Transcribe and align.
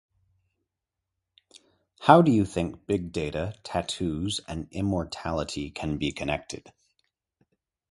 How 1.99 2.23
do 2.23 2.31
you 2.31 2.43
think 2.43 2.87
big 2.87 3.11
data, 3.11 3.53
tattoos 3.61 4.39
and 4.47 4.67
immortality 4.71 5.69
can 5.69 5.99
be 5.99 6.11
connected? 6.11 6.73